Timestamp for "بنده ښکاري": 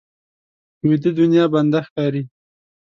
1.53-2.23